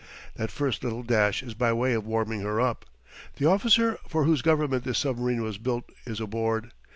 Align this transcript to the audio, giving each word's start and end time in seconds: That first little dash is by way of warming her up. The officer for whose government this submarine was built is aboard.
That 0.33 0.49
first 0.49 0.83
little 0.83 1.03
dash 1.03 1.43
is 1.43 1.53
by 1.53 1.73
way 1.73 1.93
of 1.93 2.07
warming 2.07 2.39
her 2.41 2.59
up. 2.59 2.87
The 3.35 3.45
officer 3.45 3.99
for 4.07 4.23
whose 4.23 4.41
government 4.41 4.83
this 4.83 4.97
submarine 4.97 5.43
was 5.43 5.59
built 5.59 5.91
is 6.07 6.19
aboard. 6.19 6.71